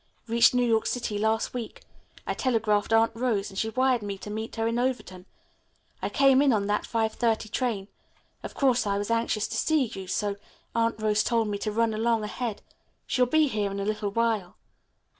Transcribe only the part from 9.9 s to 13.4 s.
so Aunt Rose told me to run along ahead. She'll